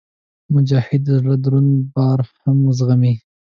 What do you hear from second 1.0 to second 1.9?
د زړه دروند